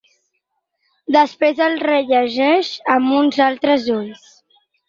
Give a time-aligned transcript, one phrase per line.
[1.15, 4.29] Després el rellegeix amb uns altres ulls.